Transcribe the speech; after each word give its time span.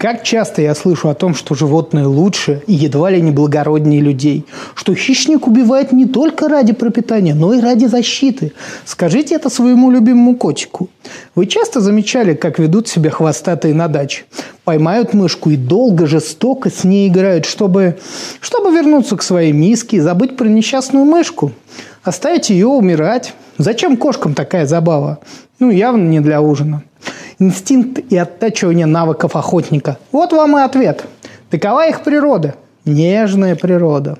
Как 0.00 0.22
часто 0.22 0.62
я 0.62 0.74
слышу 0.74 1.10
о 1.10 1.14
том, 1.14 1.34
что 1.34 1.54
животные 1.54 2.06
лучше 2.06 2.62
и 2.66 2.72
едва 2.72 3.10
ли 3.10 3.20
не 3.20 3.32
благороднее 3.32 4.00
людей, 4.00 4.46
что 4.74 4.94
хищник 4.94 5.46
убивает 5.46 5.92
не 5.92 6.06
только 6.06 6.48
ради 6.48 6.72
пропитания, 6.72 7.34
но 7.34 7.52
и 7.52 7.60
ради 7.60 7.84
защиты. 7.84 8.54
Скажите 8.86 9.34
это 9.34 9.50
своему 9.50 9.90
любимому 9.90 10.36
котику. 10.36 10.88
Вы 11.34 11.44
часто 11.44 11.82
замечали, 11.82 12.32
как 12.32 12.58
ведут 12.58 12.88
себя 12.88 13.10
хвостатые 13.10 13.74
на 13.74 13.88
даче? 13.88 14.24
Поймают 14.64 15.12
мышку 15.12 15.50
и 15.50 15.56
долго, 15.56 16.06
жестоко 16.06 16.70
с 16.70 16.82
ней 16.82 17.06
играют, 17.06 17.44
чтобы, 17.44 17.98
чтобы 18.40 18.70
вернуться 18.70 19.18
к 19.18 19.22
своей 19.22 19.52
миске 19.52 19.98
и 19.98 20.00
забыть 20.00 20.34
про 20.34 20.48
несчастную 20.48 21.04
мышку. 21.04 21.52
Оставить 22.02 22.48
ее 22.48 22.68
умирать. 22.68 23.34
Зачем 23.58 23.98
кошкам 23.98 24.32
такая 24.32 24.64
забава? 24.64 25.18
Ну, 25.58 25.68
явно 25.70 26.08
не 26.08 26.20
для 26.20 26.40
ужина 26.40 26.84
инстинкт 27.40 27.98
и 28.12 28.16
оттачивание 28.16 28.86
навыков 28.86 29.34
охотника. 29.34 29.98
Вот 30.12 30.32
вам 30.32 30.56
и 30.58 30.60
ответ. 30.60 31.04
Такова 31.50 31.88
их 31.88 32.02
природа. 32.02 32.54
Нежная 32.84 33.56
природа. 33.56 34.18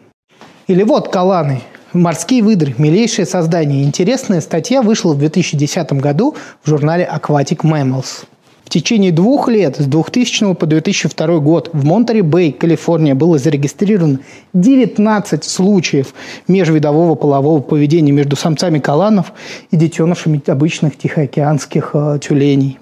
Или 0.66 0.82
вот 0.82 1.08
каланы. 1.08 1.62
Морские 1.92 2.42
выдры– 2.42 2.74
милейшее 2.78 3.26
создание. 3.26 3.82
Интересная 3.82 4.40
статья 4.40 4.80
вышла 4.80 5.12
в 5.12 5.18
2010 5.18 5.92
году 5.94 6.36
в 6.62 6.68
журнале 6.68 7.08
Aquatic 7.12 7.62
Mammals. 7.62 8.24
В 8.64 8.68
течение 8.72 9.10
двух 9.10 9.48
лет, 9.48 9.78
с 9.78 9.86
2000 9.86 10.54
по 10.54 10.66
2002 10.66 11.38
год, 11.40 11.70
в 11.72 11.84
Монтере-Бэй, 11.84 12.52
Калифорния, 12.52 13.16
было 13.16 13.36
зарегистрировано 13.36 14.20
19 14.54 15.42
случаев 15.42 16.14
межвидового 16.46 17.16
полового 17.16 17.60
поведения 17.60 18.12
между 18.12 18.36
самцами 18.36 18.78
каланов 18.78 19.32
и 19.72 19.76
детенышами 19.76 20.40
обычных 20.46 20.96
тихоокеанских 20.96 21.90
э, 21.94 22.18
тюленей. 22.22 22.78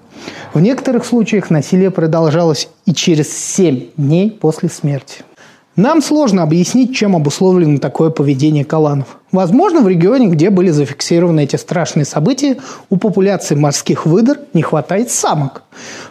В 0.53 0.59
некоторых 0.59 1.05
случаях 1.05 1.49
насилие 1.49 1.91
продолжалось 1.91 2.69
и 2.85 2.93
через 2.93 3.31
7 3.31 3.89
дней 3.97 4.31
после 4.31 4.69
смерти. 4.69 5.23
Нам 5.75 6.01
сложно 6.01 6.43
объяснить, 6.43 6.93
чем 6.93 7.15
обусловлено 7.15 7.77
такое 7.77 8.09
поведение 8.09 8.65
каланов. 8.65 9.17
Возможно, 9.31 9.79
в 9.79 9.87
регионе, 9.87 10.27
где 10.27 10.49
были 10.49 10.71
зафиксированы 10.71 11.45
эти 11.45 11.55
страшные 11.55 12.03
события, 12.03 12.57
у 12.89 12.97
популяции 12.97 13.55
морских 13.55 14.05
выдр 14.05 14.39
не 14.53 14.61
хватает 14.61 15.09
самок. 15.09 15.63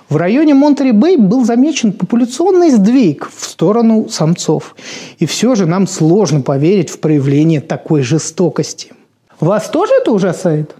В 0.09 0.17
районе 0.17 0.55
Монтери-Бэй 0.55 1.19
был 1.19 1.45
замечен 1.45 1.93
популяционный 1.93 2.71
сдвиг 2.71 3.29
в 3.31 3.45
сторону 3.45 4.09
самцов. 4.09 4.75
И 5.19 5.27
все 5.27 5.55
же 5.55 5.67
нам 5.67 5.87
сложно 5.87 6.41
поверить 6.41 6.89
в 6.89 6.99
проявление 6.99 7.61
такой 7.61 8.01
жестокости. 8.01 8.93
Вас 9.39 9.69
тоже 9.69 9.93
это 10.01 10.13
ужасает? 10.13 10.77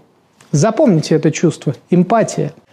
Запомните 0.51 1.13
это 1.13 1.29
чувство– 1.29 1.75
эмпатия– 1.91 2.53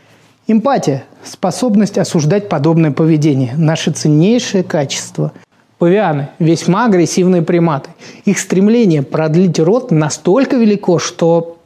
Эмпатия– 0.49 1.05
способность 1.25 1.99
осуждать 1.99 2.49
подобное 2.49 2.93
поведение– 2.93 3.55
наше 3.57 3.91
ценнейшее 3.91 4.63
качество. 4.63 5.33
Павианы– 5.79 6.29
весьма 6.39 6.85
агрессивные 6.85 7.43
приматы. 7.43 7.91
Их 8.25 8.39
стремление 8.39 9.03
продлить 9.03 9.59
рот 9.59 9.91
настолько 9.91 10.57
велико, 10.57 11.01
что 11.01 11.59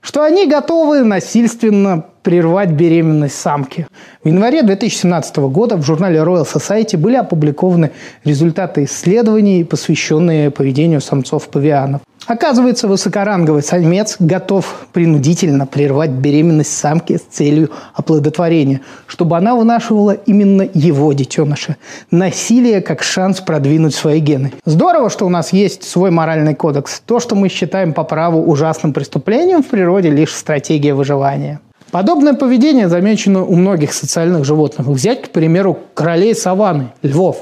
что 0.00 0.24
они 0.24 0.48
готовы 0.48 1.04
насильственно 1.04 2.06
прервать 2.26 2.70
беременность 2.70 3.36
самки. 3.36 3.86
В 4.24 4.26
январе 4.26 4.64
2017 4.64 5.36
года 5.36 5.76
в 5.76 5.84
журнале 5.84 6.18
Royal 6.18 6.44
Society 6.44 6.96
были 6.96 7.14
опубликованы 7.14 7.92
результаты 8.24 8.82
исследований, 8.82 9.62
посвященные 9.62 10.50
поведению 10.50 11.00
самцов-павианов. 11.00 12.00
Оказывается, 12.26 12.88
высокоранговый 12.88 13.62
самец 13.62 14.16
готов 14.18 14.88
принудительно 14.92 15.66
прервать 15.66 16.10
беременность 16.10 16.76
самки 16.76 17.16
с 17.16 17.20
целью 17.20 17.70
оплодотворения, 17.94 18.80
чтобы 19.06 19.36
она 19.36 19.54
вынашивала 19.54 20.10
именно 20.10 20.68
его 20.74 21.12
детеныша. 21.12 21.76
Насилие 22.10 22.80
как 22.80 23.04
шанс 23.04 23.40
продвинуть 23.40 23.94
свои 23.94 24.18
гены. 24.18 24.52
Здорово, 24.64 25.10
что 25.10 25.26
у 25.26 25.28
нас 25.28 25.52
есть 25.52 25.84
свой 25.84 26.10
моральный 26.10 26.56
кодекс. 26.56 27.00
То, 27.06 27.20
что 27.20 27.36
мы 27.36 27.48
считаем 27.48 27.92
по 27.92 28.02
праву 28.02 28.42
ужасным 28.42 28.92
преступлением 28.92 29.62
в 29.62 29.68
природе, 29.68 30.10
лишь 30.10 30.34
стратегия 30.34 30.92
выживания. 30.92 31.60
Подобное 31.90 32.34
поведение 32.34 32.88
замечено 32.88 33.44
у 33.44 33.54
многих 33.54 33.92
социальных 33.92 34.44
животных. 34.44 34.86
Взять, 34.86 35.22
к 35.22 35.30
примеру, 35.30 35.78
королей 35.94 36.34
саванны, 36.34 36.92
львов. 37.02 37.38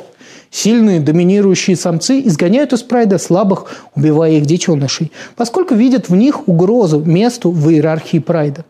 Сильные 0.50 1.00
доминирующие 1.00 1.74
самцы 1.74 2.20
изгоняют 2.20 2.72
из 2.72 2.84
прайда 2.84 3.18
слабых, 3.18 3.66
убивая 3.96 4.32
их 4.32 4.46
детенышей, 4.46 5.10
поскольку 5.34 5.74
видят 5.74 6.08
в 6.08 6.14
них 6.14 6.46
угрозу 6.46 7.00
месту 7.00 7.50
в 7.50 7.70
иерархии 7.70 8.18
прайда. 8.18 8.64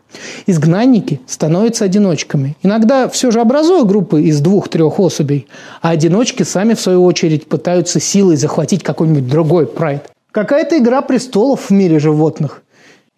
Изгнанники 0.47 1.21
становятся 1.27 1.85
одиночками, 1.85 2.57
иногда 2.63 3.07
все 3.07 3.29
же 3.29 3.39
образуя 3.39 3.83
группы 3.83 4.23
из 4.23 4.39
двух-трех 4.39 4.99
особей, 4.99 5.45
а 5.83 5.89
одиночки 5.91 6.41
сами, 6.41 6.73
в 6.73 6.81
свою 6.81 7.03
очередь, 7.03 7.47
пытаются 7.47 7.99
силой 7.99 8.37
захватить 8.37 8.81
какой-нибудь 8.81 9.27
другой 9.27 9.67
прайд. 9.67 10.09
Какая-то 10.31 10.79
игра 10.79 11.01
престолов 11.01 11.69
в 11.69 11.71
мире 11.71 11.99
животных. 11.99 12.63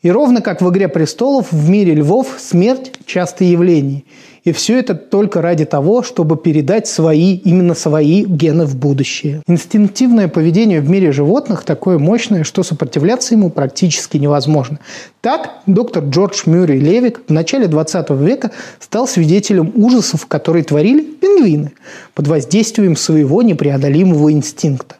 И 0.04 0.12
ровно 0.12 0.42
как 0.42 0.62
в 0.62 0.70
«Игре 0.70 0.88
престолов» 0.88 1.52
в 1.52 1.70
мире 1.70 1.96
львов 1.96 2.36
смерть– 2.38 2.92
частое 3.08 3.48
явление. 3.48 4.04
И 4.44 4.52
все 4.52 4.78
это 4.78 4.94
только 4.94 5.42
ради 5.42 5.66
того, 5.66 6.04
чтобы 6.04 6.38
передать 6.38 6.88
свои, 6.88 7.34
именно 7.36 7.74
свои 7.74 8.24
гены 8.24 8.66
в 8.66 8.76
будущее. 8.76 9.42
Инстинктивное 9.48 10.28
поведение 10.28 10.82
в 10.82 10.90
мире 10.90 11.12
животных 11.12 11.64
такое 11.64 11.98
мощное, 11.98 12.44
что 12.44 12.62
сопротивляться 12.62 13.34
ему 13.34 13.50
практически 13.50 14.18
невозможно. 14.18 14.80
Так, 15.22 15.50
доктор 15.66 16.04
Джордж 16.04 16.44
Мюррей 16.46 16.80
Левик 16.80 17.22
в 17.28 17.34
начале 17.34 17.66
20 17.66 18.12
века 18.12 18.52
стал 18.80 19.08
свидетелем 19.08 19.72
ужасов, 19.74 20.28
которые 20.28 20.64
творили 20.64 21.02
пингвины 21.02 21.72
под 22.14 22.28
воздействием 22.28 22.96
своего 22.96 23.42
непреодолимого 23.42 24.32
инстинкта. 24.32 24.96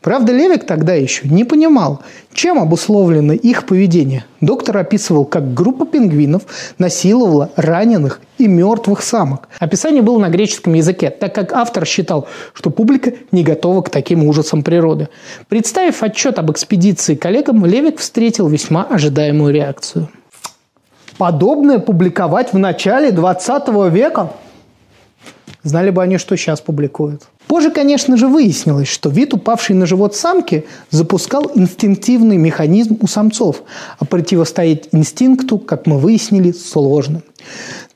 Правда, 0.00 0.32
Левик 0.32 0.64
тогда 0.64 0.94
еще 0.94 1.28
не 1.28 1.44
понимал, 1.44 2.02
чем 2.32 2.58
обусловлено 2.58 3.32
их 3.32 3.66
поведение. 3.66 4.24
Доктор 4.40 4.78
описывал, 4.78 5.24
как 5.24 5.54
группа 5.54 5.84
пингвинов 5.84 6.42
насиловала 6.78 7.50
раненых 7.56 8.20
и 8.38 8.46
мертвых 8.46 9.02
самок. 9.02 9.48
Описание 9.58 10.02
было 10.02 10.18
на 10.18 10.28
греческом 10.28 10.74
языке, 10.74 11.10
так 11.10 11.34
как 11.34 11.52
автор 11.52 11.84
считал, 11.84 12.28
что 12.54 12.70
публика 12.70 13.12
не 13.32 13.42
готова 13.42 13.82
к 13.82 13.90
таким 13.90 14.26
ужасам 14.26 14.62
природы. 14.62 15.08
Представив 15.48 16.02
отчет 16.02 16.38
об 16.38 16.50
экспедиции 16.50 17.14
коллегам, 17.14 17.66
Левик 17.66 17.98
встретил 17.98 18.48
весьма 18.48 18.84
ожидаемую 18.84 19.52
реакцию. 19.52 20.08
Подобное 21.18 21.80
публиковать 21.80 22.52
в 22.52 22.58
начале 22.58 23.10
20 23.10 23.68
века? 23.92 24.32
Знали 25.64 25.90
бы 25.90 26.02
они, 26.02 26.16
что 26.18 26.36
сейчас 26.36 26.60
публикуют. 26.60 27.24
Позже, 27.48 27.70
конечно 27.70 28.18
же, 28.18 28.28
выяснилось, 28.28 28.88
что 28.88 29.08
вид, 29.08 29.32
упавший 29.32 29.74
на 29.74 29.86
живот 29.86 30.14
самки, 30.14 30.66
запускал 30.90 31.50
инстинктивный 31.54 32.36
механизм 32.36 32.98
у 33.00 33.06
самцов, 33.06 33.62
а 33.98 34.04
противостоять 34.04 34.88
инстинкту, 34.92 35.58
как 35.58 35.86
мы 35.86 35.98
выяснили, 35.98 36.52
сложно. 36.52 37.22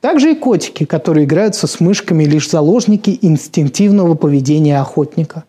Также 0.01 0.31
и 0.31 0.35
котики, 0.35 0.85
которые 0.85 1.25
играются 1.25 1.67
с 1.67 1.79
мышками, 1.79 2.23
лишь 2.23 2.49
заложники 2.49 3.19
инстинктивного 3.21 4.15
поведения 4.15 4.81
охотника. 4.81 5.43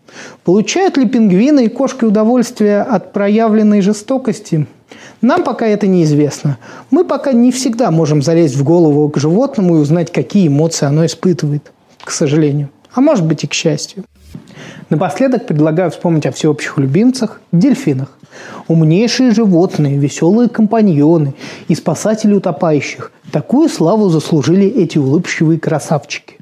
Получают 0.44 0.98
ли 0.98 1.08
пингвины 1.08 1.64
и 1.64 1.68
кошки 1.68 2.04
удовольствие 2.04 2.82
от 2.82 3.14
проявленной 3.14 3.80
жестокости? 3.80 4.66
Нам 5.22 5.42
пока 5.42 5.66
это 5.66 5.86
неизвестно. 5.86 6.58
Мы 6.90 7.06
пока 7.06 7.32
не 7.32 7.50
всегда 7.50 7.90
можем 7.90 8.20
залезть 8.20 8.56
в 8.56 8.64
голову 8.64 9.08
к 9.08 9.18
животному 9.18 9.76
и 9.76 9.80
узнать, 9.80 10.12
какие 10.12 10.48
эмоции 10.48 10.84
оно 10.84 11.06
испытывает, 11.06 11.72
к 12.04 12.10
сожалению 12.10 12.68
а 12.94 13.00
может 13.00 13.26
быть 13.26 13.44
и 13.44 13.46
к 13.46 13.54
счастью. 13.54 14.04
Напоследок 14.90 15.46
предлагаю 15.46 15.90
вспомнить 15.90 16.26
о 16.26 16.32
всеобщих 16.32 16.78
любимцах– 16.78 17.40
дельфинах. 17.52 18.16
Умнейшие 18.68 19.30
животные, 19.30 19.96
веселые 19.96 20.48
компаньоны 20.48 21.34
и 21.68 21.74
спасатели 21.74 22.34
утопающих. 22.34 23.12
Такую 23.30 23.68
славу 23.68 24.08
заслужили 24.08 24.66
эти 24.66 24.98
улыбчивые 24.98 25.58
красавчики. 25.58 26.36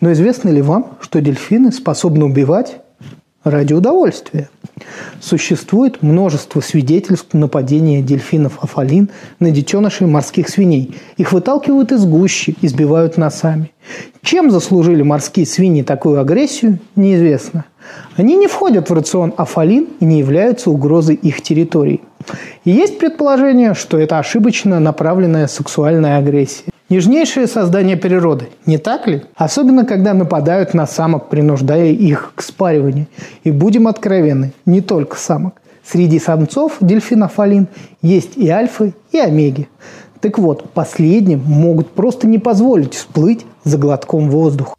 Но 0.00 0.12
известно 0.12 0.50
ли 0.50 0.62
вам, 0.62 0.96
что 1.00 1.20
дельфины 1.20 1.72
способны 1.72 2.24
убивать 2.24 2.76
ради 3.42 3.72
удовольствия? 3.72 4.48
Существует 5.20 6.02
множество 6.02 6.60
свидетельств 6.60 7.34
нападения 7.34 8.02
дельфинов 8.02 8.62
афалин 8.62 9.10
на 9.40 9.50
детенышей 9.50 10.06
морских 10.06 10.48
свиней. 10.48 10.96
Их 11.16 11.32
выталкивают 11.32 11.92
из 11.92 12.04
гущи, 12.04 12.56
избивают 12.62 13.16
носами. 13.16 13.73
Чем 14.22 14.50
заслужили 14.50 15.02
морские 15.02 15.46
свиньи 15.46 15.82
такую 15.82 16.20
агрессию, 16.20 16.78
неизвестно. 16.96 17.64
Они 18.16 18.36
не 18.36 18.46
входят 18.46 18.88
в 18.88 18.94
рацион 18.94 19.34
афалин 19.36 19.88
и 20.00 20.04
не 20.04 20.18
являются 20.18 20.70
угрозой 20.70 21.16
их 21.16 21.42
территории. 21.42 22.00
И 22.64 22.70
есть 22.70 22.98
предположение, 22.98 23.74
что 23.74 23.98
это 23.98 24.18
ошибочно 24.18 24.80
направленная 24.80 25.46
сексуальная 25.46 26.18
агрессия. 26.18 26.70
Нежнейшее 26.90 27.46
создание 27.46 27.96
природы, 27.96 28.48
не 28.66 28.78
так 28.78 29.06
ли? 29.06 29.22
Особенно, 29.36 29.84
когда 29.84 30.14
нападают 30.14 30.74
на 30.74 30.86
самок, 30.86 31.28
принуждая 31.28 31.88
их 31.88 32.32
к 32.34 32.42
спариванию. 32.42 33.06
И 33.42 33.50
будем 33.50 33.88
откровенны, 33.88 34.52
не 34.66 34.80
только 34.80 35.16
самок. 35.16 35.54
Среди 35.84 36.18
самцов 36.18 36.76
дельфинов 36.80 37.38
алин 37.38 37.68
есть 38.00 38.36
и 38.36 38.48
альфы, 38.48 38.94
и 39.12 39.18
омеги. 39.18 39.68
Так 40.24 40.38
вот, 40.38 40.70
последним 40.70 41.42
могут 41.44 41.90
просто 41.90 42.26
не 42.26 42.38
позволить 42.38 42.94
всплыть 42.94 43.44
за 43.62 43.76
глотком 43.76 44.30
воздуха. 44.30 44.74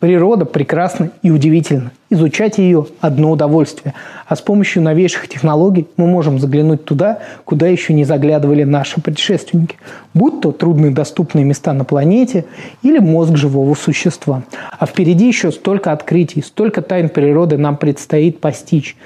Природа 0.00 0.46
прекрасна 0.46 1.10
и 1.22 1.30
удивительна. 1.30 1.92
Изучать 2.08 2.56
ее– 2.56 2.86
одно 3.02 3.32
удовольствие. 3.32 3.92
А 4.26 4.34
с 4.34 4.40
помощью 4.40 4.82
новейших 4.82 5.28
технологий 5.28 5.86
мы 5.98 6.06
можем 6.06 6.38
заглянуть 6.38 6.86
туда, 6.86 7.18
куда 7.44 7.66
еще 7.66 7.92
не 7.92 8.04
заглядывали 8.04 8.62
наши 8.64 8.98
предшественники. 9.02 9.76
Будь 10.14 10.40
то 10.40 10.50
труднодоступные 10.50 11.44
места 11.44 11.74
на 11.74 11.84
планете 11.84 12.46
или 12.82 12.98
мозг 12.98 13.36
живого 13.36 13.74
существа. 13.74 14.44
А 14.78 14.86
впереди 14.86 15.28
еще 15.28 15.52
столько 15.52 15.92
открытий, 15.92 16.40
столько 16.40 16.80
тайн 16.80 17.10
природы 17.10 17.58
нам 17.58 17.76
предстоит 17.76 18.40
постичь. 18.40 18.96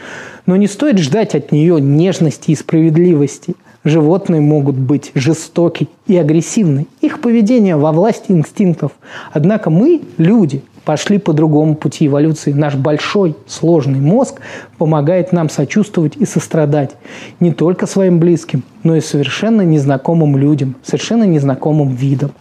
Но 0.47 0.55
не 0.55 0.69
стоит 0.69 0.99
ждать 0.99 1.35
от 1.35 1.51
нее 1.51 1.81
нежности 1.81 2.53
и 2.53 2.55
справедливости– 2.55 3.57
Животные 3.83 4.41
могут 4.41 4.77
быть 4.77 5.11
жестоки 5.15 5.89
и 6.07 6.17
агрессивны. 6.17 6.87
Их 7.01 7.21
поведение 7.21 7.77
во 7.77 7.93
власти 7.93 8.31
инстинктов. 8.31 8.93
Однако 9.33 9.71
мы, 9.71 10.03
люди, 10.19 10.63
пошли 10.85 11.19
по 11.19 11.33
другому 11.33 11.75
пути 11.75 12.07
эволюции. 12.07 12.53
Наш 12.53 12.75
большой, 12.75 13.37
сложный 13.47 14.01
мозг 14.01 14.41
помогает 14.77 15.33
нам 15.33 15.49
сочувствовать 15.49 16.17
и 16.17 16.27
сострадать 16.27 16.97
не 17.39 17.53
только 17.53 17.87
своим 17.87 18.19
близким, 18.19 18.65
но 18.83 18.97
и 18.97 19.01
совершенно 19.01 19.63
незнакомым 19.63 20.37
людям, 20.37 20.77
совершенно 20.83 21.25
незнакомым 21.25 21.95
видам. 21.95 22.33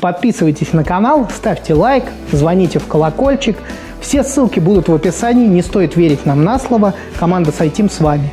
Подписывайтесь 0.00 0.72
на 0.72 0.82
канал, 0.82 1.28
ставьте 1.34 1.74
лайк, 1.74 2.04
звоните 2.32 2.80
в 2.80 2.86
колокольчик. 2.86 3.56
Все 4.00 4.24
ссылки 4.24 4.58
будут 4.58 4.88
в 4.88 4.94
описании, 4.94 5.46
не 5.46 5.62
стоит 5.62 5.96
верить 5.96 6.26
нам 6.26 6.44
на 6.44 6.58
слово. 6.58 6.94
Команда 7.18 7.52
Сайтим 7.52 7.88
с 7.88 8.00
вами. 8.00 8.32